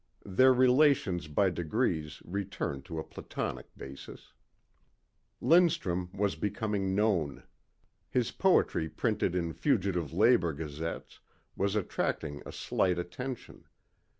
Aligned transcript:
Their 0.25 0.51
relations 0.51 1.27
by 1.27 1.51
degrees 1.51 2.23
returned 2.25 2.85
to 2.85 2.97
a 2.97 3.03
platonic 3.03 3.67
basis. 3.77 4.33
Lindstrum 5.39 6.09
was 6.11 6.35
becoming 6.35 6.95
known. 6.95 7.43
His 8.09 8.31
poetry 8.31 8.89
printed 8.89 9.35
in 9.35 9.53
fugitive 9.53 10.11
labor 10.11 10.53
gazettes 10.53 11.19
was 11.55 11.75
attracting 11.75 12.41
a 12.47 12.51
slight 12.51 12.97
attention. 12.97 13.67